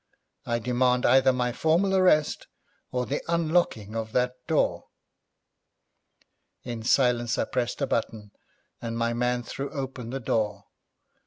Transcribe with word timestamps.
I 0.47 0.57
demand 0.57 1.05
either 1.05 1.31
my 1.31 1.51
formal 1.51 1.95
arrest, 1.95 2.47
or 2.91 3.05
the 3.05 3.21
unlocking 3.27 3.95
of 3.95 4.13
that 4.13 4.33
door.' 4.47 4.85
In 6.63 6.81
silence 6.81 7.37
I 7.37 7.45
pressed 7.45 7.83
a 7.83 7.85
button, 7.85 8.31
and 8.81 8.97
my 8.97 9.13
man 9.13 9.43
threw 9.43 9.69
open 9.69 10.09
the 10.09 10.19
door. 10.19 10.63